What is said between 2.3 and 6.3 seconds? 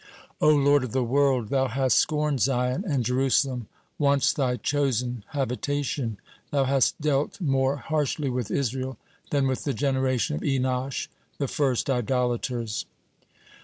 Zion and Jerusalem, once Thy chosen habitation.